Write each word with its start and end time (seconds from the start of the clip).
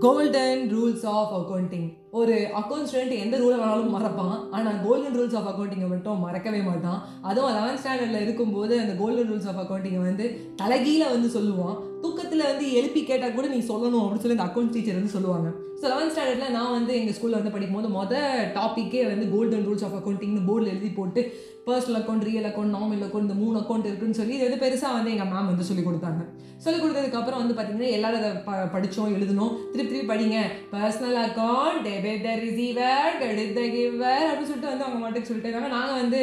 Golden 0.00 0.62
rules 0.70 1.06
of 1.06 1.32
accounting 1.34 1.88
ஒரு 2.18 2.36
account 2.60 2.88
student 2.90 3.20
எந்த 3.24 3.34
ரூலை 3.40 3.56
வேணாலும் 3.58 3.92
மறப்பான். 3.96 4.36
ஆனால் 4.56 4.80
கோல்டன் 4.84 5.16
ரூல்ஸ் 5.18 5.36
ஆஃப் 5.38 5.48
அக்கௌண்டிங்கை 5.50 5.88
மட்டும் 5.92 6.22
மறக்கவே 6.24 6.60
மாட்டான். 6.68 6.98
அதுவும் 7.28 7.54
லெவன்த் 7.56 7.82
ஸ்டாண்டர்டில் 7.82 8.24
இருக்கும்போது 8.24 8.74
அந்த 8.82 8.94
கோல்டன் 9.02 9.30
ரூல்ஸ் 9.30 9.48
ஆஃப் 9.50 9.60
அக்கௌண்டிங்கை 9.64 10.02
வந்து 10.08 10.26
தலைகீழ 10.62 11.02
வந்து 11.14 11.30
சொல்லுவான். 11.36 11.76
தூக்கத்தில் 12.04 12.48
வந்து 12.50 12.66
எழுப்பி 12.78 13.00
கேட்டால் 13.10 13.36
கூட 13.36 13.46
நீ 13.54 13.58
சொல்லணும் 13.72 14.02
அப்படின்னு 14.02 14.24
சொல்லி 14.24 14.38
அந்த 14.38 14.48
அக்கௌண்ட் 14.48 14.74
டீச்சர் 14.76 14.98
வந்து 15.00 15.16
சொல்லுவாங்க. 15.16 15.48
ஸோ 15.80 15.86
லெவன்த் 15.92 16.14
ஸ்டாண்டர்டில் 16.14 16.56
நான் 16.56 16.74
வந்து 16.78 16.92
எங்கள் 17.00 17.16
ஸ்கூலில் 17.16 17.38
வந்து 17.40 17.52
படிக்கும்போது 17.54 17.90
மொதல் 17.98 18.50
டாப்பிக்கே 18.56 19.02
வந்து 19.12 19.26
கோல்டன் 19.34 19.64
ரூல்ஸ் 19.68 19.84
ஆஃப் 19.86 19.96
அக்கௌண்டிங்னு 19.98 20.42
போர்டில் 20.48 20.72
எழுதி 20.72 20.90
போட்டு 20.98 21.20
personal 21.66 21.98
account 21.98 22.26
real 22.28 22.48
account 22.48 22.74
normal 22.76 23.02
account 23.06 23.26
இந்த 23.28 23.36
மூணு 23.40 23.56
அக்கௌண்ட் 23.60 23.88
இருக்குன்னு 23.88 24.18
சொல்லி 24.18 24.34
இது 24.36 24.46
வந்து 24.46 24.62
பெருசாக 24.62 24.96
வந்து 24.96 25.12
எங்கள் 25.14 25.30
மேம் 25.32 25.50
வந்து 25.52 25.66
சொல்லி 25.68 25.82
கொடுத்தாங்க. 25.86 26.22
சொல்லி 26.64 26.78
கொடுத்ததுக்கப்புறம் 26.78 27.42
வந்து 27.42 27.54
பார்த்தீங்கன்னா 27.56 27.90
எல்லாரும் 27.96 28.20
அதை 28.20 28.30
ப 28.46 28.56
படித்தோம் 28.74 29.12
எழுதணும் 29.16 29.52
திருப்பி 29.72 29.92
திருப்பி 29.92 30.10
படிங்க. 30.12 30.38
Personal 30.72 31.18
account 31.26 31.86
debit 32.00 32.24
the 32.26 32.32
receiver 32.44 33.16
credit 33.20 33.54
the 33.56 33.62
giver 33.74 34.26
அப்படின்னு 34.28 34.50
சொல்லிட்டு 34.50 34.72
வந்து 34.72 34.86
அவங்க 34.86 35.00
மட்டும் 35.04 35.26
சொல்லிட்டு 35.28 35.48
இருந்தாங்க. 35.48 35.70
நாங்கள் 35.76 36.00
வந்து 36.02 36.20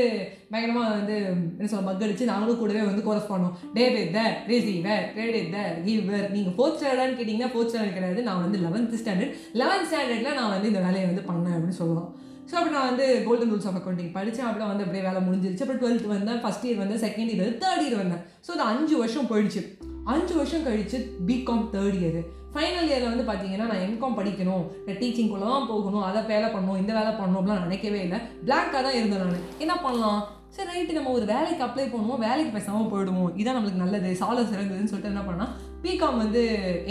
பயங்கரமாக 0.51 0.93
வந்து 0.97 1.15
என்ன 1.57 1.69
சொல்ல 1.71 1.85
மக்களிச்சு 1.89 2.29
நாங்களும் 2.31 2.59
கூடவே 2.61 2.83
வந்து 2.89 3.05
கோரஸ் 3.07 3.31
பண்ணோம் 3.31 3.55
டே 3.75 3.83
debit 3.95 4.15
the 4.17 4.21
receiver 4.51 5.03
credit 5.17 5.57
giver 5.87 6.27
நீங்கள் 6.35 6.55
ஃபோர்த் 6.57 6.79
ஸ்டாண்டர்ட்னு 6.79 7.17
கேட்டிங்கன்னா 7.19 7.51
ஃபோர்த் 7.55 7.71
ஸ்டாண்டர்ட் 7.71 7.97
கிடையாது. 7.97 8.21
நான் 8.29 8.43
வந்து 8.45 8.61
லெவன்த் 8.65 8.95
ஸ்டாண்டர்ட் 9.01 9.35
லெவன்த் 9.61 9.89
ஸ்டாண்டர்டில் 9.91 10.39
நான் 10.39 10.53
வந்து 10.55 10.71
இந்த 10.71 10.83
வேலையை 10.87 11.05
வந்து 11.11 11.25
பண்ணேன் 11.31 11.57
அப்படின்னு 11.57 11.79
சொல்லுவோம். 11.81 12.09
ஸோ 12.49 12.55
அப்படி 12.57 12.73
நான் 12.77 12.89
வந்து 12.91 13.05
கோல்டன் 13.27 13.51
ரூல்ஸ் 13.51 13.69
ஆஃப் 13.69 13.77
அக்கௌண்டிங் 13.79 14.11
படித்தேன் 14.17 14.47
அப்புறம் 14.49 14.69
வந்து 14.71 14.83
அப்படியே 14.85 15.05
வேலை 15.07 15.21
முடிஞ்சிருச்சு. 15.27 15.63
அப்புறம் 15.63 15.81
டுவெல்த் 15.83 16.13
வந்தேன். 16.15 16.41
ஃபஸ்ட் 16.43 16.65
இயர் 16.67 16.81
வந்தேன். 16.83 17.03
செகண்ட் 17.05 17.31
இயர் 17.33 17.57
தேர்ட் 17.63 17.83
இயர் 17.85 18.01
வந்தேன். 18.03 18.23
ஸோ 18.45 18.51
அது 18.55 18.65
அஞ்சு 18.71 18.95
வருஷம் 19.03 19.29
போயிடுச்சு. 19.31 19.63
அஞ்சு 20.13 20.33
வருஷம் 20.39 20.65
கழிச்சு 20.67 20.97
பிகாம் 21.29 21.65
தேர்ட் 21.73 21.97
இயர் 22.01 22.19
ஃபைனல் 22.53 22.89
இயரில் 22.89 23.11
வந்து 23.11 23.27
பார்த்தீங்கன்னா 23.29 23.67
நான் 23.71 23.83
எம்காம் 23.87 24.17
படிக்கணும். 24.19 24.65
நான் 24.85 24.99
டீச்சிங்குள்ளே 25.01 25.47
தான் 25.53 25.69
போகணும். 25.73 26.05
அதை 26.09 26.19
வேலை 26.33 26.47
பண்ணணும் 26.55 26.81
இந்த 26.81 26.91
வேலை 26.99 27.11
பண்ணணும் 27.19 27.39
அப்படிலாம் 27.39 27.65
நினைக்கவே 27.67 28.01
இல்லை. 28.07 28.19
பிளாங்காக 28.47 28.81
தான் 28.87 28.97
இருந்தேன் 28.99 29.23
நான். 29.23 29.45
என்ன 29.63 29.75
பண்ணலாம்? 29.85 30.21
சரி 30.55 30.69
ரைட்டு 30.73 30.97
நம்ம 30.97 31.11
ஒரு 31.17 31.25
வேலைக்கு 31.31 31.63
அப்ளை 31.65 31.85
பண்ணுவோம். 31.93 32.21
வேலைக்கு 32.25 32.51
பேசாமல் 32.53 32.91
போயிடுவோம். 32.91 33.33
இதான் 33.39 33.55
நம்மளுக்கு 33.57 33.81
நல்லது. 33.81 34.11
சாலை 34.21 34.43
சிறந்ததுன்னு 34.51 34.91
சொல்லிட்டு 34.91 35.11
என்ன 35.13 35.23
பண்ணால் 35.27 35.51
பிகாம் 35.83 36.21
வந்து 36.21 36.41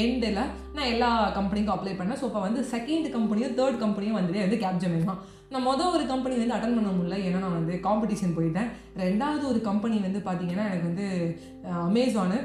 எண்டில் 0.02 0.42
நான் 0.74 0.90
எல்லா 0.92 1.08
கம்பெனிக்கும் 1.38 1.74
அப்ளை 1.76 1.94
பண்ணேன். 2.00 2.18
ஸோ 2.20 2.26
இப்போ 2.28 2.42
வந்து 2.44 2.60
செகண்ட் 2.74 3.08
கம்பெனியும் 3.16 3.56
தேர்ட் 3.60 3.80
கம்பெனியும் 3.84 4.18
வந்ததே 4.18 4.44
வந்து 4.44 4.60
கேப்ஜமே 4.64 5.00
தான். 5.08 5.22
நான் 5.52 5.66
மொதல் 5.68 5.94
ஒரு 5.96 6.04
கம்பெனி 6.12 6.36
வந்து 6.42 6.56
அட்டன் 6.56 6.76
பண்ண 6.78 6.92
முடியல. 6.98 7.18
ஏன்னா 7.26 7.40
நான் 7.44 7.58
வந்து 7.58 7.74
காம்படிஷன் 7.88 8.36
போயிட்டேன். 8.38 8.70
ரெண்டாவது 9.04 9.44
ஒரு 9.52 9.60
கம்பெனி 9.70 9.98
வந்து 10.06 10.22
பார்த்தீங்கன்னா 10.28 10.68
எனக்கு 10.70 10.88
வந்து 10.90 11.08
அமேசானு 11.88 12.38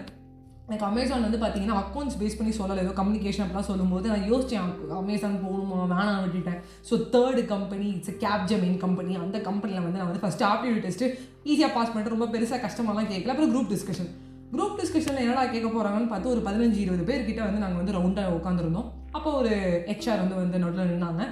எனக்கு 0.72 0.88
அமேசான் 0.90 1.26
வந்து 1.26 1.40
பார்த்தீங்கன்னா 1.42 1.78
அக்கௌண்ட்ஸ் 1.84 2.18
பேஸ் 2.20 2.38
பண்ணி 2.40 2.52
சொல்லலை. 2.58 2.82
ஏதோ 2.86 2.94
கம்யூனிகேஷன் 3.00 3.44
அப்படிலாம் 3.46 3.70
சொல்லும்போது 3.70 4.06
நான் 4.12 4.28
யோசித்தேன் 4.32 4.68
அமேசான் 5.00 5.36
போகணுமா? 5.46 5.78
வேணாம் 5.94 6.22
விட்டுட்டேன். 6.26 6.60
So 6.90 6.94
third 7.16 7.42
company 7.54 7.88
it's 7.96 8.14
Capgemini 8.52 8.78
company 8.86 9.14
அந்த 9.24 9.40
கம்பெனியில் 9.50 9.86
வந்து 9.88 10.00
நான் 10.02 10.10
வந்து 10.12 10.24
ஃபஸ்ட்டு 10.24 10.48
ஆப்டிடியூட் 10.52 10.86
டெஸ்ட்டு 10.88 11.10
ஈஸியாக 11.52 11.72
பாஸ் 11.78 11.92
பண்ணிட்டு 11.92 12.16
ரொம்ப 12.16 12.28
பெருசாக 12.36 12.62
கஷ்டமாலாம் 12.66 13.12
கேட்கல 13.12 13.34
அப்புறம் 13.36 13.54
குரூப் 13.54 13.72
டிஸ்கஷன் 13.74 14.10
குரூப் 14.56 14.80
டிஸ்கஷனில் 14.82 15.24
என்னடா 15.26 15.44
கேட்க 15.52 15.68
போகிறாங்கன்னு 15.68 16.12
பார்த்து 16.14 16.34
ஒரு 16.34 16.42
பதினஞ்சு 16.48 16.80
இருபது 16.86 17.04
பேர்கிட்ட 17.12 17.42
வந்து 17.48 17.64
நாங்கள் 17.64 17.82
வந்து 17.82 17.98
ரவுண்டாக 17.98 18.38
உட்காந்துருந்தோம் 18.40 18.90
அப்போ 19.18 19.30
ஒரு 19.42 19.54
ஹெச்ஆர் 19.92 20.24
வந்து 20.24 20.42
வந்து 20.42 20.64
நோட்டில் 20.64 20.92
நின்னாங்க. 20.94 21.24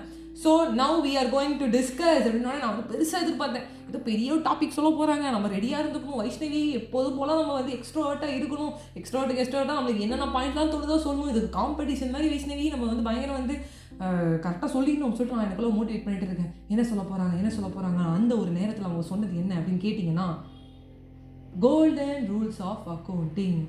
So 0.44 0.52
now 0.81 0.98
we 1.06 1.12
are 1.22 1.30
going 1.34 1.58
to 1.62 1.66
discuss 1.78 2.26
அப்படின்னா 2.28 2.53
நான் 2.62 2.72
வந்து 2.74 2.90
பெருசாக 2.92 3.24
எதிர்பார்த்தேன். 3.26 3.68
இது 3.90 4.00
பெரிய 4.09 4.36
டாபிக் 4.48 4.76
சொல்ல 4.78 4.90
போகிறாங்க 4.98 5.26
நம்ம 5.36 5.48
ரெடியாக 5.56 5.82
இருந்துக்கணும். 5.84 6.20
வைஷ்ணவி 6.22 6.62
எப்போதும் 6.80 7.18
போல் 7.20 7.34
நம்ம 7.40 7.56
வந்து 7.59 7.76
எக்ஸ்ட்ராவர்ட்டாக 7.78 8.38
இருக்கணும். 8.40 8.73
எக்ஸ்ட்ரோவர்ட்டுக்கு 9.00 9.44
எக்ஸ்ட்ராவர்ட்டாக 9.44 9.80
நம்மளுக்கு 9.80 10.06
என்னென்ன 10.06 10.28
பாயிண்ட்லாம் 10.36 10.73
தோணுதோ 10.73 10.98
சொல்லணும். 11.08 11.31
இதுக்கு 11.34 11.52
காம்படிஷன் 11.59 12.14
மாதிரி 12.16 12.30
வைஷ்ணவி 12.34 12.66
நம்ம 12.76 12.88
வந்து 12.92 13.08
பயங்கரம் 13.09 13.40
வந்து 13.42 13.58
கரெக்டாக 14.44 14.70
சொல்லிடணும் 14.76 15.16
சொல்லிட்டு 15.18 15.38
நான் 15.38 15.48
எனக்குள்ளே 15.48 15.72
மோட்டிவேட் 15.78 16.06
பண்ணிட்டு 16.06 16.28
இருக்கேன். 16.28 16.52
என்ன 16.74 16.84
சொல்ல 16.90 17.03
போகிறாங்க 17.09 17.34
என்ன 17.41 17.50
சொல்ல 17.56 17.69
போகிறாங்க 17.74 18.02
அந்த 18.18 18.34
ஒரு 18.41 18.52
நேரத்தில் 18.59 18.88
அவங்க 18.90 19.03
சொன்னது 19.12 19.41
என்ன 19.44 19.58
அப்படின்னு 19.59 19.84
கேட்டிங்கன்னா 19.88 20.28
கோல்டன் 21.66 22.24
ரூல்ஸ் 22.31 22.62
ஆஃப் 22.69 22.88
அக்கௌண்டிங் 22.96 23.59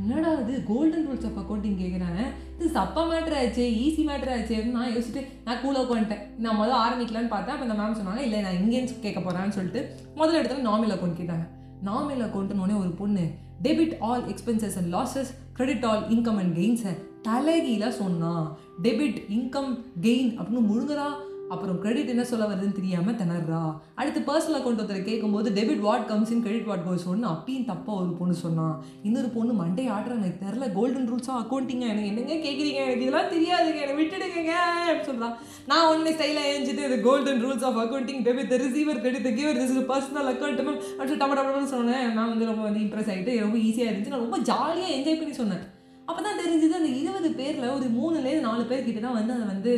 என்னடா 0.00 0.32
இது? 0.32 0.62
கோல்டன் 0.66 1.06
ரூல்ஸ் 1.08 1.26
ஆஃப் 1.28 1.38
அக்கௌண்டிங் 1.40 1.80
கேட்குறாங்க 1.80 2.20
இது 2.58 2.70
சப்பா 2.74 3.02
மேட்ரு 3.10 3.36
ஆச்சு 3.40 3.64
ஈஸி 3.84 4.02
மேட்ரு 4.08 4.30
ஆச்சு 4.36 4.64
நான் 4.64 4.90
யோசிச்சுட்டு 4.90 5.22
நான் 5.44 5.60
கூல 5.62 5.78
உட்காந்துட்டேன். 5.84 6.22
நான் 6.38 6.58
முதல்ல 6.60 6.76
ஆரம்பிக்கலான்னு 6.84 7.28
பார்த்தேன். 7.28 7.54
அப்போ 7.54 7.66
இந்த 7.66 7.76
மேம் 7.82 7.98
சொன்னாங்க 8.00 8.22
இல்லை 8.26 8.40
நான் 8.40 8.60
இங்கேன்னு 8.62 9.00
கேட்க 9.00 9.20
போகிறேன்னு 9.20 9.56
சொல்லிட்டு 9.58 9.80
முதல்ல 10.16 10.40
இடத்துல 10.42 10.66
நாமினல் 10.68 10.94
அக்கௌண்ட் 10.96 11.20
கேட்டாங்க. 11.20 11.46
நாமினல் 11.84 12.24
அக்கௌண்ட்னு 12.26 12.64
உடனே 12.64 12.78
ஒரு 12.78 12.90
பொண்ணு 13.00 13.24
debit 13.62 13.96
all 14.00 14.24
expenses 14.24 14.76
and 14.80 14.94
losses 14.94 15.30
credit 15.52 15.84
all 15.84 16.04
income 16.08 16.38
and 16.42 16.56
கெயின்ஸை 16.56 16.92
தலைகீழாக 17.22 17.92
சொன்னா. 17.92 18.56
டெபிட் 18.82 19.18
இன்கம் 19.36 19.72
கெயின் 20.00 20.30
அப்படின்னு 20.38 20.66
முழுங்குறா 20.70 21.06
அப்புறம் 21.48 21.80
கிரெடிட் 21.80 22.12
என்ன 22.14 22.24
சொல்ல 22.24 22.46
வருதுன்னு 22.46 22.78
தெரியாமல் 22.78 23.14
திணறா. 23.14 23.60
அடுத்து 23.94 24.20
பர்சனல் 24.20 24.58
அக்கௌண்ட் 24.58 24.80
ஒருத்தர் 24.82 25.08
கேட்கும்போது 25.08 25.50
debit 25.50 25.84
what 25.86 26.06
comes 26.06 26.30
in 26.30 26.42
credit 26.42 26.68
what 26.70 26.84
goes 26.88 27.06
ஒன்று 27.06 27.28
அப்பயும் 27.28 27.68
தப்பாக 27.70 27.98
ஒரு 28.02 28.12
பொண்ணு 28.18 28.34
சொன்னான் 28.34 28.84
இன்னொரு 29.02 29.28
பொண்ணு 29.36 29.52
மண்டே 29.62 29.84
ஆடுற 29.96 30.12
எனக்கு 30.18 30.44
தெரில 30.44 30.72
கோல்டன் 30.72 31.08
ரூல்ஸாக 31.12 31.40
அக்கௌண்டிங்க 31.42 31.86
எனக்கு 31.92 32.10
என்னங்க 32.12 32.34
கேட்குறீங்க 32.46 32.80
எனக்கு 32.84 33.06
இதெல்லாம் 33.06 33.32
தெரியாதுங்க 33.34 33.80
எனக்கு 33.86 34.02
விட்டுடுங்க 34.02 34.54
அப்படின்னு 34.86 35.08
சொல்கிறான் 35.10 35.36
நான் 35.66 35.88
ஒன்று 35.88 36.10
ஸ்டைலாக 36.10 36.52
ஏஞ்சிட்டு 36.54 36.84
இது 36.88 37.00
golden 37.00 37.44
rules 37.44 37.66
of 37.70 37.78
accounting 37.78 38.22
debit 38.28 38.56
receiver 38.66 39.00
credit 39.00 39.40
giver 39.40 39.60
this 39.62 39.82
personal 39.92 40.30
account 40.34 40.62
ma'am 40.68 40.82
அப்படின்னு 40.98 41.22
டப 41.24 41.64
சொன்னேன் 41.64 42.12
நான் 42.12 42.28
வந்து 42.28 42.44
ரொம்ப 42.44 42.62
வந்து 42.62 42.80
இம்ப்ரெஸ் 42.80 43.10
ஆகிட்டு 43.14 43.40
ரொம்ப 43.40 43.58
ஈஸியாக 43.58 43.90
இருந்துச்சு. 43.90 44.08
நான் 44.08 44.26
ரொம்ப 44.26 44.38
ஜாலியாக 44.38 44.94
என்ஜாய் 44.94 45.18
பண்ணி 45.18 45.32
சொன்னேன். 45.32 45.76
அப்போ 46.08 46.20
தான் 46.22 46.40
தெரிஞ்சது 46.42 46.76
அந்த 46.80 46.90
இருபது 47.00 47.30
பேரில் 47.40 47.72
ஒரு 47.76 47.86
மூணுலேருந்து 47.96 48.46
நாலு 48.48 48.62
பேர் 48.64 48.84
கிட்ட 48.84 49.00
தான் 49.00 49.16
வந்து 49.18 49.32
அதை 49.36 49.46
வந்து 49.46 49.72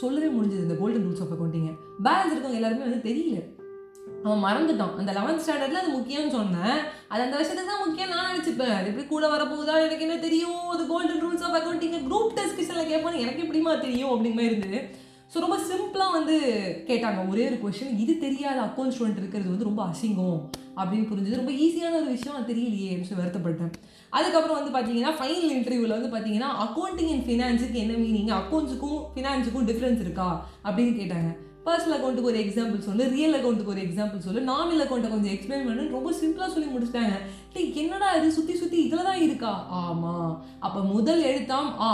சொல்லவே 0.00 0.28
முடிஞ்சது 0.36 0.64
இந்த 0.66 0.76
கோல்டன் 0.80 1.04
ரூல்ஸ் 1.06 1.22
ஆஃப் 1.24 1.32
அக்கௌண்டிங்க 1.34 1.72
பேலன்ஸ் 2.06 2.32
இருக்கவங்க 2.34 2.60
எல்லாருமே 2.60 2.86
வந்து 2.86 3.08
தெரியல. 3.10 3.38
அவன் 4.24 4.42
மறந்துட்டான். 4.46 4.96
அந்த 5.00 5.10
லெவன்த் 5.18 5.42
ஸ்டாண்டர்டில் 5.44 5.80
அது 5.82 5.90
முக்கியம்னு 5.98 6.34
சொன்னேன். 6.38 6.78
அது 7.08 7.24
அந்த 7.26 7.36
வருஷத்துக்கு 7.36 7.70
தான் 7.72 7.84
முக்கியம் 7.86 8.12
நான் 8.14 8.30
நினச்சிப்பேன். 8.32 8.74
அது 8.78 8.88
எப்படி 8.90 9.06
கூட 9.06 9.26
வரப்போகுதா 9.34 9.76
எனக்கு 9.84 10.06
என்ன 10.06 10.18
தெரியும்? 10.26 10.64
அது 10.68 10.86
கோல்டன் 10.86 11.22
ரூல்ஸ் 11.24 11.44
ஆஃப் 11.46 11.56
அக்கௌண்டிங்க 11.58 12.00
குரூப் 12.08 12.36
டிஸ்கஷனில் 12.38 12.90
கேட்பாங்க 12.92 13.20
எனக்கு 13.24 13.44
எப்படிமா 13.46 13.74
தெரியும் 13.80 14.10
அப்படிங்கிற 14.10 14.40
மாதிரி 14.40 14.52
இருந்தது. 14.52 14.80
ஸோ 15.32 15.38
ரொம்ப 15.38 15.56
சிம்பிளாக 15.68 16.16
வந்து 16.16 16.36
கேட்டாங்க. 16.86 17.28
ஒரே 17.28 17.42
ஒரு 17.48 17.58
கொஷின் 17.64 17.98
இது 17.98 18.18
தெரியாத 18.18 18.58
அக்கௌண்ட் 18.60 18.94
ஸ்டூடெண்ட் 18.94 19.20
இருக்கிறது 19.22 19.52
வந்து 19.52 19.68
ரொம்ப 19.68 19.82
அசிங்கம் 19.90 20.38
அப்படின்னு 20.76 21.06
புரிஞ்சது. 21.10 21.40
ரொம்ப 21.40 21.52
ஈஸியான 21.64 21.98
ஒரு 22.00 22.08
விஷயம். 22.16 22.36
அது 22.36 22.50
தெரியலையே 22.52 22.88
அப்படின்னு 22.90 23.10
சொல்லி 23.10 23.22
வருத்தப்பட்டேன். 23.24 23.72
அதுக்கப்புறம் 24.10 24.58
வந்து 24.58 24.74
பார்த்தீங்கன்னா 24.76 25.12
ஃபைனல் 25.18 25.54
இன்டர்வியூவில் 25.58 25.96
வந்து 25.96 26.12
பார்த்தீங்கன்னா 26.16 26.50
அக்கௌண்டிங் 26.66 27.12
அண்ட் 27.14 27.26
ஃபினான்ஸுக்கு 27.28 27.80
என்ன 27.84 28.00
மீனிங் 28.04 28.32
அக்கௌண்ட்ஸுக்கும் 28.40 28.98
ஃபினான்ஸுக்கும் 29.14 29.68
டிஃப்ரென்ஸ் 29.70 30.04
இருக்கா? 30.06 30.28
அப்படின்னு 30.64 30.94
கேட்டாங்க. 31.00 31.30
பர்சனல் 31.70 31.96
அக்கௌண்ட்டுக்கு 31.96 32.30
ஒரு 32.32 32.40
எக்ஸாம்பிள் 32.44 32.86
சொல்லு 32.88 33.04
ரியல் 33.16 33.36
அக்கௌண்ட்டுக்கு 33.38 33.74
ஒரு 33.74 33.82
எக்ஸாம்பிள் 33.86 34.24
சொல்லு. 34.26 34.40
நாமினல் 34.52 34.84
அக்கௌண்ட்டை 34.84 35.10
கொஞ்சம் 35.12 35.34
எக்ஸ்பிளைன் 35.34 35.66
பண்ணு. 35.68 35.82
ரொம்ப 35.96 36.10
சிம்பிளாக 36.20 36.50
சொல்லி 36.54 36.68
முடிச்சிட்டாங்க. 36.74 37.16
டே 37.54 37.60
என்னடா 37.82 38.08
இது? 38.18 38.28
சுற்றி 38.38 38.54
சுற்றி 38.62 38.78
இதில் 38.86 39.08
தான் 39.08 39.22
இருக்கா? 39.26 39.52
ஆமாம் 39.82 40.32
அப்போ 40.66 40.80
முதல் 40.94 41.22
எழுத்தாம் 41.30 41.70
ஆ 41.88 41.90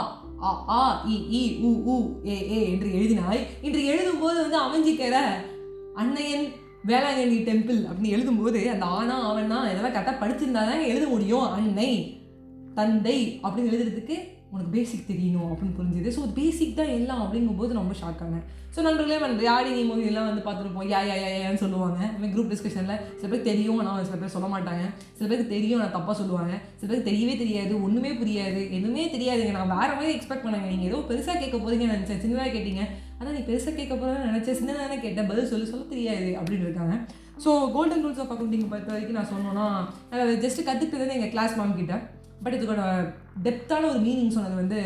ஆ 0.49 0.51
ஆ 0.79 0.81
இ 1.13 1.17
இ 1.39 1.43
உ 1.69 1.71
உ 1.93 1.97
ஏ 2.33 2.37
ஏ 2.55 2.59
என்று 2.73 2.89
எழுதினாய். 2.99 3.43
இன்று 3.67 3.83
எழுதும்போது 3.93 4.37
வந்து 4.45 4.59
அமைஞ்சிக்கிற 4.65 5.19
அன்னையன் 6.03 6.47
வேளாங்கண்ணி 6.91 7.39
டெம்பிள் 7.49 7.81
அப்படின்னு 7.89 8.15
எழுதும்போது 8.17 8.59
அந்த 8.73 8.87
ஆனா 8.99 9.15
அவனா 9.31 9.59
இதெல்லாம் 9.71 9.95
கரெக்டாக 9.95 10.21
படிச்சிருந்தா 10.23 10.65
தான் 10.71 10.89
எழுத 10.93 11.07
முடியும். 11.15 11.47
அன்னை 11.59 11.91
தந்தை 12.79 13.19
அப்படின்னு 13.43 13.71
எழுதுறதுக்கு 13.73 14.17
உனக்கு 14.53 14.71
பேசிக் 14.77 15.09
தெரியணும் 15.13 15.49
அப்படின்னு 15.53 15.77
புரிஞ்சுது. 15.79 16.11
ஸோ 16.17 16.23
பேசிக் 16.39 16.79
தான் 16.79 16.93
எல்லாம் 16.99 17.23
அப்படிங்கும்போது 17.25 17.79
ரொம்ப 17.81 17.95
ஷாக் 18.01 18.23
ஆனேன். 18.27 18.45
ஸோ 18.75 18.83
நண்பர்களே 18.87 19.19
வந்து 19.23 19.45
யாரி 19.49 19.71
நீ 19.77 19.83
மூவி 19.89 20.05
எல்லாம் 20.11 20.29
வந்து 20.29 20.43
பார்த்துருப்போம். 20.47 20.89
யா 20.93 21.01
யா 21.09 21.17
யா 21.23 21.31
யான்னு 21.43 21.61
சொல்லுவாங்க. 21.63 21.99
இந்த 22.17 22.27
குரூப் 22.33 22.51
டிஸ்கஷனில் 22.53 23.01
சில 23.21 23.29
பேர் 23.33 23.47
தெரியும் 23.49 23.79
ஆனால் 23.83 24.07
சில 24.09 24.17
பேர் 24.23 24.35
சொல்ல 24.35 24.49
மாட்டாங்க. 24.55 24.85
சில 25.19 25.25
பேருக்கு 25.31 25.55
தெரியும் 25.55 25.83
நான் 25.83 25.95
தப்பாக 25.97 26.17
சொல்லுவாங்க. 26.21 26.55
சில 26.79 26.89
பேருக்கு 26.89 27.11
தெரியவே 27.11 27.35
தெரியாது 27.43 27.73
ஒன்றுமே 27.87 28.11
புரியாது. 28.21 28.61
எதுவுமே 28.79 29.05
தெரியாதுங்க. 29.15 29.55
நான் 29.59 29.75
வேறு 29.77 29.97
மாதிரி 29.99 30.15
எக்ஸ்பெக்ட் 30.17 30.47
பண்ணாங்க. 30.47 30.69
நீங்கள் 30.73 30.91
ஏதோ 30.91 31.01
பெருசாக 31.11 31.39
கேட்க 31.43 31.57
போகிறீங்கன்னு 31.57 31.97
நினச்சேன். 31.97 32.23
சின்னதாக 32.25 32.53
கேட்டீங்க. 32.57 32.85
ஆனால் 33.19 33.35
நீ 33.37 33.43
பெருசாக 33.51 33.75
கேட்க 33.79 33.95
போகிறேன்னு 33.95 34.31
நினச்சேன். 34.33 34.59
சின்னதானே 34.61 34.99
கேட்டேன். 35.07 35.31
பதில் 35.31 35.51
சொல்லி 35.53 35.69
சொல்ல 35.73 35.87
தெரியாது 35.95 36.29
அப்படின்னு 36.41 36.67
இருக்காங்க. 36.69 36.97
So 37.45 37.51
golden 37.77 38.05
rules 38.05 38.21
of 38.23 38.31
accounting 38.35 38.69
பொறுத்த 38.75 38.93
வரைக்கும் 38.93 39.19
நான் 39.21 39.33
சொன்னோன்னா 39.33 39.67
நான் 40.11 40.43
ஜஸ்ட் 40.45 40.67
கற்றுக்கிட்டது 40.69 41.17
எங்கள் 41.19 41.35
கிளாஸ் 41.35 41.57
மேம் 41.61 41.75
கிட்டே. 41.81 41.99
பட் 42.45 42.57
இதுக்கான 42.57 42.89
டெப்த்தான 43.47 43.89
ஒரு 43.93 44.01
மீனிங் 44.07 44.35
சொன்னது 44.39 44.63
வந்து 44.63 44.81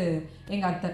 எங்கள் 0.55 0.69
அத்தை. 0.71 0.91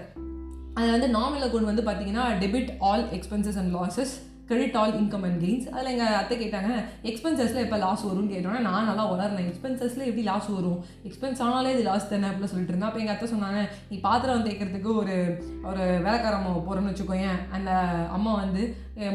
அதில் 0.78 0.96
வந்து 0.96 1.14
நாமினல் 1.18 1.46
அக்கௌண்ட் 1.48 1.70
வந்து 1.72 1.86
பார்த்தீங்கன்னா 1.90 2.24
debit 2.44 2.72
all 2.88 3.06
expenses 3.18 3.60
and 3.60 3.74
losses 3.76 4.14
credit 4.48 4.76
all 4.80 4.92
income 4.98 5.24
and 5.26 5.40
gains 5.44 5.66
அதில் 5.72 5.90
எங்கள் 5.92 6.14
அத்தை 6.18 6.36
கேட்டாங்க 6.42 6.70
எக்ஸ்பென்சஸில் 7.10 7.62
எப்போ 7.64 7.78
லாஸ் 7.82 8.04
வரும்னு? 8.06 8.30
கேட்டோன்னா 8.34 8.60
நான் 8.66 8.88
நல்லா 8.90 9.04
வளரேன் 9.10 9.48
எக்ஸ்பென்சஸில் 9.50 10.06
எப்படி 10.06 10.24
லாஸ் 10.28 10.48
வரும்? 10.54 10.78
எக்ஸ்பென்ஸ் 11.08 11.42
ஆனாலே 11.46 11.72
இது 11.74 11.82
லாஸ் 11.88 12.08
தானே? 12.12 12.28
அப்படின்னு 12.28 12.50
சொல்லிட்டு 12.52 12.72
இருந்தேன் 12.72 12.88
அப்போ 12.90 13.02
எங்கள் 13.02 13.14
அத்தை 13.16 13.28
சொன்னாங்க 13.34 13.60
நீ 13.90 13.98
பாத்திரம் 14.06 14.46
தேய்க்கிறதுக்கு 14.46 14.90
ஒரு 15.02 15.16
ஒரு 15.70 15.82
வேலைக்கார 16.06 16.32
அம்மா 16.38 16.54
போகிறோன்னு 16.68 16.92
வச்சுக்கோயேன். 16.92 17.38
அந்த 17.58 17.70
அம்மா 18.16 18.34
வந்து 18.42 18.64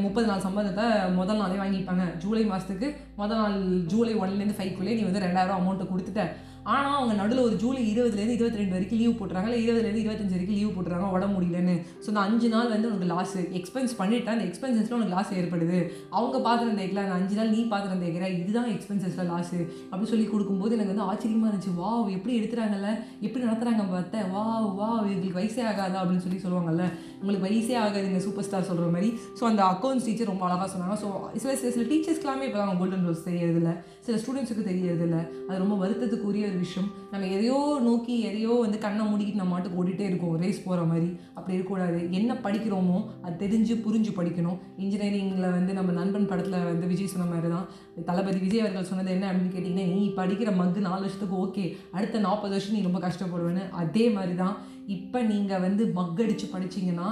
முப்பது 0.06 0.28
நாள் 0.31 0.46
சம்பளத்தை 0.48 0.88
முதல் 1.19 1.42
நாளே 1.44 1.60
வாங்கிப்பாங்க. 1.63 2.06
ஜூலை 2.24 2.46
மாதத்துக்கு 2.51 2.89
முதல் 3.22 3.42
நாள் 3.44 3.60
ஜூலை 3.94 4.16
ஒன்லேருந்து 4.24 4.60
ஃபைவ்க்குள்ளே 4.60 4.96
நீ 5.00 5.04
வந்து 5.10 5.25
ரெண்டாயிரம் 5.28 5.60
அமௌண்ட்டை 5.60 5.88
கொடுத்துட்ட. 5.89 6.25
ஆனால் 6.71 6.95
அவங்க 6.98 7.13
நடுவில் 7.19 7.45
ஒரு 7.45 7.56
ஜூலை 7.62 7.81
இருபதுலேருந்து 7.92 8.36
இருபத்தி 8.38 8.60
ரெண்டு 8.62 8.75
வரைக்கும் 8.75 9.00
லீவ் 9.01 9.15
போட்டுறாங்க. 9.19 9.48
இல்லை 9.50 9.62
இருபதுலேருந்து 9.63 10.04
இருபத்தஞ்சு 10.04 10.36
வரைக்கும் 10.36 10.57
லீவ் 10.60 10.75
போட்டுறாங்க. 10.75 11.07
உடம்பு 11.15 11.36
முடியலன்னு. 11.38 11.75
ஸோ 12.04 12.07
அந்த 12.12 12.21
அஞ்சு 12.27 12.48
நாள் 12.54 12.71
வந்து 12.74 12.89
உனக்கு 12.89 13.10
லாஸ் 13.13 13.33
எக்ஸ்பென்ஸ் 13.60 13.94
பண்ணிட்டா 14.01 14.33
அந்த 14.36 14.45
எக்ஸ்பென்சஸில் 14.50 14.98
உனக்கு 14.98 15.15
லாஸ் 15.15 15.33
ஏற்படுது. 15.39 15.80
அவங்க 16.18 16.39
பாத்திரம் 16.48 16.77
தேய்க்கல 16.80 17.04
அந்த 17.06 17.18
அஞ்சு 17.19 17.36
நாள் 17.39 17.51
நீ 17.56 17.62
பாத்திரம் 17.74 18.01
தேய்க்கிற 18.04 18.27
இதுதான் 18.42 18.69
எக்ஸ்பென்சஸில் 18.75 19.30
லாஸ் 19.33 19.54
அப்படின்னு 19.89 20.12
சொல்லி 20.13 20.27
கொடுக்கும்போது 20.33 20.75
எனக்கு 20.77 20.94
வந்து 20.94 21.07
ஆச்சரியமாக 21.10 21.51
இருந்துச்சு. 21.51 21.74
வா 21.81 21.92
எப்படி 22.18 22.33
எடுத்துறாங்கல்ல? 22.39 22.92
எப்படி 23.25 23.44
நடத்துகிறாங்க 23.48 23.86
பார்த்தேன் 23.95 24.30
வா 24.36 24.45
வா 24.80 24.89
இவங்களுக்கு 25.10 25.39
வயசே 25.39 25.63
ஆகாதா? 25.71 25.98
அப்படின்னு 26.04 26.25
சொல்லி 26.27 26.39
சொல்லுவாங்கல்ல. 26.45 26.86
உங்களுக்கு 27.21 27.45
வயசே 27.48 27.75
ஆகாதுங்க 27.83 28.21
சூப்பர் 28.27 28.48
ஸ்டார் 28.50 28.69
சொல்கிற 28.69 28.88
மாதிரி. 28.95 29.12
ஸோ 29.39 29.44
அந்த 29.51 29.63
அக்கௌண்ட்ஸ் 29.74 30.07
டீச்சர் 30.10 30.31
ரொம்ப 30.33 30.45
அழகாக 30.50 30.69
சொன்னாங்க. 30.75 30.98
ஸோ 31.04 31.10
சில 31.44 31.56
சில 31.62 31.71
சில 31.77 31.86
டீச்சர்ஸ்க்கெல்லாமே 31.92 32.48
இப்போ 32.50 32.60
தான் 32.62 32.80
கோல்டன் 32.81 33.06
ரோல்ஸ் 33.10 33.27
தெரியறதில்ல. 33.30 33.74
சில 34.07 34.15
ஸ்டூடெண்ட்ஸுக்கு 34.24 34.69
தெரியறதில்ல. 34.71 35.19
அது 35.50 35.57
ரொம்ப 35.63 35.75
வருத்தத்துக்குரிய 35.83 36.51
ஒரு 36.54 36.62
விஷயம். 36.66 36.90
நம்ம 37.12 37.28
எதையோ 37.36 37.58
நோக்கி 37.88 38.16
எதையோ 38.30 38.54
வந்து 38.64 38.78
கண்ணை 38.86 39.04
மூடிக்கிட்டு 39.10 39.42
நம்ம 39.42 39.54
மாட்டுக்கு 39.54 39.80
ஓடிட்டே 39.82 40.06
இருக்கோம். 40.10 40.36
ரேஸ் 40.44 40.64
போகிற 40.66 40.82
மாதிரி. 40.92 41.10
அப்படி 41.38 41.56
இருக்கக்கூடாது. 41.56 42.00
என்ன 42.20 42.38
படிக்கிறோமோ 42.46 42.98
அது 43.26 43.36
தெரிஞ்சு 43.44 43.76
புரிஞ்சு 43.86 44.14
படிக்கணும். 44.20 44.58
இன்ஜினியரிங்கில் 44.84 45.56
வந்து 45.58 45.74
நம்ம 45.80 45.92
நண்பன் 46.00 46.30
படத்தில் 46.32 46.68
வந்து 46.72 46.90
விஜய் 46.94 47.12
சொன்ன 47.14 47.30
மாதிரி 47.34 47.52
தான் 47.56 47.68
தளபதி 48.10 48.40
விஜய் 48.46 48.64
அவர்கள் 48.64 48.90
சொன்னது 48.92 49.14
என்ன 49.16 49.28
அப்படின்னு 49.32 49.54
கேட்டிங்கன்னா 49.56 49.88
நீ 49.98 50.06
படிக்கிற 50.22 50.52
மக்கு 50.62 50.88
நாலு 50.90 51.04
வருஷத்துக்கு 51.06 51.38
ஓகே 51.46 51.66
அடுத்த 51.98 52.26
நாற்பது 52.28 52.56
வருஷம் 52.56 52.76
நீ 52.78 52.82
ரொம்ப 52.90 53.02
கஷ்டப்படுவேன்னு. 53.08 53.66
அதே 53.84 54.08
மாதிரி 54.18 54.36
தான் 54.44 54.58
இப்போ 54.98 55.20
நீங்கள் 55.32 55.64
வந்து 55.68 55.84
மக்கடிச்சு 56.00 56.48
படிச்சிங்கன்னா 56.56 57.10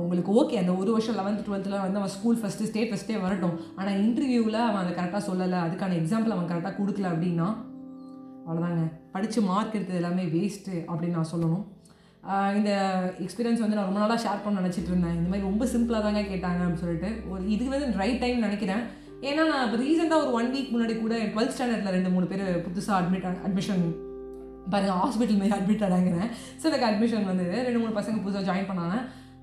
உங்களுக்கு 0.00 0.30
ஓகே 0.40 0.56
அந்த 0.60 0.72
ஒரு 0.80 0.90
வருஷம் 0.94 1.16
லெவன்த் 1.18 1.46
டுவெல்த்தில் 1.46 1.82
வந்து 1.84 1.98
அவன் 2.00 2.12
ஸ்கூல் 2.16 2.38
ஃபஸ்ட்டு 2.40 2.68
ஸ்டேட் 2.70 2.90
ஃபஸ்ட்டே 2.90 3.16
வரட்டும். 3.22 3.56
ஆனால் 3.78 3.98
இன்டர்வியூவில் 4.04 4.58
அவன் 4.66 4.82
அதை 4.82 4.92
கரெக்டாக 4.98 5.22
சொல்லலை. 5.28 5.58
அதுக்கான 5.66 5.96
எக்ஸாம்பிள் 6.00 6.34
அவன் 6.34 6.50
கரெக்டாக 6.50 6.74
கொடுக்கல 6.80 7.10
அப்படின்னா 7.12 7.48
அவ்வளோதாங்க 8.48 8.84
படித்து 9.14 9.40
மார்க் 9.48 9.76
எடுத்தது 9.78 10.00
எல்லாமே 10.00 10.24
வேஸ்ட்டு 10.36 10.74
அப்படின்னு 10.90 11.18
நான் 11.18 11.32
சொல்லணும். 11.32 11.64
இந்த 12.58 12.70
எக்ஸ்பீரியன்ஸ் 13.24 13.62
வந்து 13.64 13.76
நான் 13.76 13.88
ரொம்ப 13.88 14.00
நாளாக 14.02 14.22
ஷேர் 14.24 14.42
பண்ண 14.44 14.62
நினச்சிட்டு 14.62 14.90
இருந்தேன். 14.92 15.16
இந்த 15.18 15.28
மாதிரி 15.30 15.48
ரொம்ப 15.48 15.64
சிம்பிளாக 15.72 16.02
தாங்க 16.06 16.22
கேட்டாங்க 16.32 16.60
அப்படின்னு 16.64 16.84
சொல்லிட்டு. 16.84 17.10
ஒரு 17.32 17.42
இது 17.54 17.68
வந்து 17.74 18.00
ரைட் 18.02 18.22
டைம் 18.24 18.46
நினைக்கிறேன். 18.46 18.82
ஏன்னா 19.28 19.44
நான் 19.50 19.64
இப்போ 19.66 19.78
ரீசெண்டாக 19.84 20.22
ஒரு 20.24 20.32
ஒன் 20.38 20.50
வீக் 20.54 20.72
முன்னாடி 20.74 20.94
கூட 21.04 21.14
டுவெல்த் 21.34 21.54
ஸ்டாண்டர்டில் 21.54 21.94
ரெண்டு 21.96 22.10
மூணு 22.14 22.26
பேர் 22.32 22.44
புதுசாக 22.66 22.98
அட்மிட் 23.00 23.26
அட்மிஷன் 23.46 23.84
பாருங்கள் 24.72 25.00
ஹாஸ்பிட்டல் 25.02 25.40
மாதிரி 25.40 25.56
அட்மிட் 25.58 25.84
ஆனாங்கிறேன் 25.86 26.30
ஸோ 26.60 26.64
எனக்கு 26.70 26.88
அட்மிஷன் 26.90 27.30
வந்து 27.30 27.46
ரெண்டு 27.68 27.80
மூணு 27.82 27.92
பசங்க 27.98 28.22
புதுசாக 28.26 28.46
ஜாயின் 28.48 28.70
பண்ணாங்க. 28.70 28.96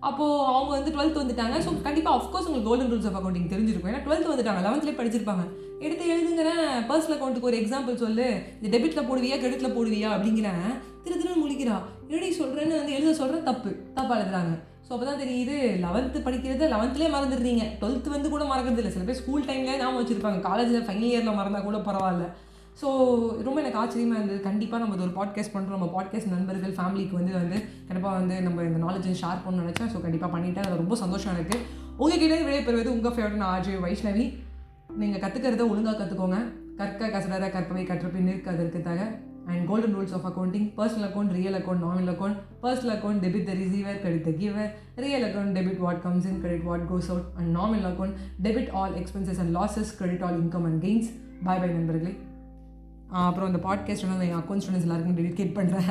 அப்போது 0.10 0.42
அவங்க 0.54 0.72
வந்து 0.78 0.94
டுவெல்த் 0.96 1.22
வந்துட்டாங்க. 1.22 1.56
ஸோ 1.66 1.70
கண்டிப்பாக 1.88 2.18
அஃப்கோர்ஸ் 2.20 2.48
உங்களுக்கு 2.50 2.70
கோல்டன் 2.70 2.92
ரூல்ஸ் 2.94 3.08
ஆஃப் 3.10 3.18
அக்கௌண்டிங் 3.20 3.52
தெரிஞ்சிருக்கும். 3.54 3.92
ஏன்னா 3.92 4.04
டுவெல்த் 4.08 4.32
வந்துட்டாங்க. 4.32 4.62
லெவன்த்லேயே 4.66 4.98
படிச்சிருப்பாங்க. 5.00 5.46
எடுத்து 5.86 6.12
எழுதுங்கிறேன் 6.14 6.68
பர்சனல் 6.90 7.16
அக்கௌண்ட்டுக்கு 7.16 7.50
ஒரு 7.52 7.58
எக்ஸாம்பிள் 7.62 8.04
சொல்லு. 8.04 8.28
இந்த 8.60 8.70
டெபிட்டில் 8.76 9.08
போடுவியா 9.10 9.38
கிரெடிட்டில் 9.42 9.76
போடுவியா 9.78 10.10
அப்படிங்கிறேன் 10.16 10.68
திரு 11.04 11.18
திரு 11.22 11.42
முழிக்கிறா. 11.42 11.76
எப்படி 12.12 12.30
சொல்கிறேன்னு 12.42 12.80
வந்து 12.82 12.96
எழுத 12.98 13.14
சொல்கிறேன் 13.22 13.48
தப்பு. 13.50 13.72
தப்பாக 13.98 14.18
எழுதுறாங்க. 14.22 14.54
ஸோ 14.88 14.92
அப்போ 14.96 15.06
தான் 15.10 15.22
தெரியுது 15.22 15.56
லெவன்த்து 15.84 16.18
படிக்கிறது 16.26 16.66
லெவன்த்துலேயே 16.74 17.12
மறந்துடுறீங்க. 17.14 17.64
டுவெல்த்து 17.82 18.16
வந்து 18.16 18.30
கூட 18.34 18.44
மறக்கிறது 18.52 18.82
இல்லை 18.82 18.92
சில 18.96 19.06
பேர் 19.08 19.22
ஸ்கூல் 19.22 19.48
டைம்லேயே 19.50 19.78
ஞாபகம் 19.82 20.02
வச்சுருப்பாங்க. 20.02 20.40
காலேஜில் 20.50 20.86
ஃபைனல் 20.88 21.12
இயரில் 21.12 21.40
மறந்தால் 21.40 21.68
கூட 21.70 21.78
பரவாயில்ல. 21.88 22.28
ஸோ 22.82 22.88
ரொம்ப 23.48 23.58
எனக்கு 23.62 23.80
ஆச்சரியமாக 23.82 24.20
இருந்தது. 24.20 24.40
கண்டிப்பாக 24.48 24.80
நம்ம 24.84 25.04
ஒரு 25.08 25.14
பாட்காஸ்ட் 25.20 25.54
பண்ணுறோம் 25.56 25.78
நம்ம 25.78 25.90
பாட்காஸ்ட் 25.96 26.34
நண்பர்கள் 26.34 26.74
ஃபேமிலிக்கு 26.80 27.16
வந்து 27.20 27.34
வந்து 27.42 27.58
கண்டிப்பாக 27.88 28.16
வந்து 28.20 28.42
நம்ம 28.48 28.64
இந்த 28.70 28.80
நாலேஜை 28.86 29.14
ஷேர் 29.22 29.44
பண்ணணும்னு 29.44 29.66
நினச்சேன். 29.66 29.92
ஸோ 29.94 30.02
கண்டிப்பாக 30.06 30.32
பண்ணிவிட்டேன் 30.36 30.68
அது 30.70 30.82
ரொம்ப 30.84 30.96
சந்தோஷம் 31.04 31.34
எனக்கு. 31.36 31.58
உங்ககிட்ட 31.98 32.42
விடைபெறுவது 32.48 32.96
உங்கள் 32.96 33.16
ஃபேவரட் 33.18 33.46
ஆர்ஜே 33.52 33.78
வைஷ்ணவி. 33.86 34.26
நீங்கள் 35.04 35.24
கற்றுக்கிறத 35.24 35.64
ஒழுங்காக 35.72 35.98
கற்றுக்கோங்க 36.02 36.40
கற்க 36.82 37.08
கசடர 37.16 37.48
கற்பவை 37.56 37.86
கற்றப்பின் 37.92 38.28
நிற்க 38.30 39.08
and 39.50 39.66
golden 39.70 39.96
rules 39.96 40.14
of 40.18 40.28
accounting 40.30 40.68
personal 40.78 41.08
account 41.08 41.34
real 41.38 41.58
account 41.58 41.84
nominal 41.86 42.12
account 42.14 42.38
personal 42.64 42.94
account 42.96 43.22
debit 43.26 43.48
the 43.50 43.54
receiver 43.62 44.00
credit 44.04 44.26
the 44.30 44.32
giver 44.42 44.72
real 45.04 45.26
account 45.28 45.54
debit 45.58 45.82
what 45.86 46.02
comes 46.06 46.28
in 46.32 46.40
credit 46.44 46.66
what 46.70 46.86
goes 46.92 47.10
out 47.14 47.28
and 47.40 47.52
nominal 47.58 47.90
account 47.92 48.16
debit 48.48 48.72
all 48.80 48.96
expenses 49.02 49.42
and 49.44 49.54
losses 49.58 49.92
credit 50.00 50.24
all 50.28 50.40
income 50.44 50.66
and 50.70 50.82
gains 50.86 51.12
bye 51.44 51.60
bye 51.60 51.76
நண்பர்களே. 51.80 52.14
அப்புறம் 53.10 53.56
இந்த 53.56 53.60
podcast 53.70 54.08
வந்து 54.08 54.28
என் 54.28 54.36
account 54.36 54.64
students 54.64 54.88
எல்லாருக்கும் 54.88 55.18
dedicate 55.18 55.58
பண்ணுறேன் 55.58 55.90